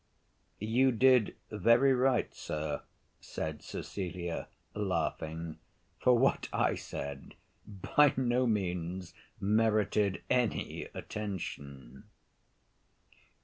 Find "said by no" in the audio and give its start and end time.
6.73-8.47